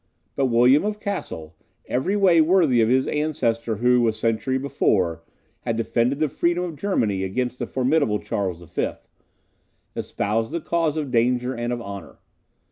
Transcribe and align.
But 0.35 0.47
William 0.47 0.83
of 0.83 0.99
Cassel, 0.99 1.55
every 1.85 2.15
way 2.15 2.41
worthy 2.41 2.81
of 2.81 2.89
his 2.89 3.05
ancestor 3.07 3.75
who, 3.75 4.07
a 4.07 4.13
century 4.13 4.57
before, 4.57 5.21
had 5.59 5.75
defended 5.75 6.17
the 6.17 6.27
freedom 6.27 6.63
of 6.63 6.75
Germany 6.75 7.23
against 7.23 7.59
the 7.59 7.67
formidable 7.67 8.17
Charles 8.17 8.63
V., 8.63 8.93
espoused 9.95 10.51
the 10.53 10.59
cause 10.59 10.97
of 10.97 11.11
danger 11.11 11.53
and 11.53 11.71
of 11.71 11.83
honour. 11.83 12.17